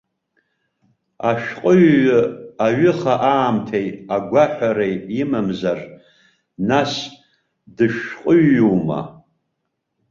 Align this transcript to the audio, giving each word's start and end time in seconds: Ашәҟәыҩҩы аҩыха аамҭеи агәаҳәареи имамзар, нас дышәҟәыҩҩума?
Ашәҟәыҩҩы 1.29 2.21
аҩыха 2.65 3.13
аамҭеи 3.33 3.87
агәаҳәареи 4.15 4.95
имамзар, 5.21 5.79
нас 6.69 6.91
дышәҟәыҩҩума? 7.75 9.01